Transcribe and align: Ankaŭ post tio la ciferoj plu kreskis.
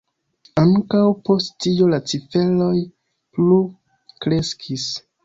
Ankaŭ 0.59 1.01
post 1.27 1.51
tio 1.65 1.89
la 1.91 1.99
ciferoj 2.11 2.71
plu 3.37 3.59
kreskis. 4.25 4.89